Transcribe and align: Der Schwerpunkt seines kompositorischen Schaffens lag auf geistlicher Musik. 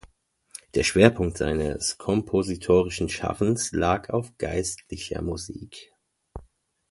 Der 0.73 0.81
Schwerpunkt 0.83 1.37
seines 1.37 1.99
kompositorischen 1.99 3.07
Schaffens 3.07 3.71
lag 3.71 4.09
auf 4.09 4.35
geistlicher 4.39 5.21
Musik. 5.21 5.93